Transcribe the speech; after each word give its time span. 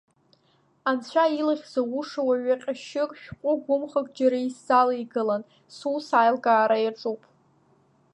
Анцәа 0.89 1.25
илахь 1.39 1.65
зоуша 1.73 2.21
уаҩы 2.27 2.55
ҟьашьык, 2.61 3.11
шәҟәы 3.21 3.51
гәымхак 3.63 4.07
џьара 4.15 4.39
исзалеигалан, 4.47 5.43
сус 5.75 6.07
аилкаара 6.21 6.77
иаҿуп. 6.81 7.21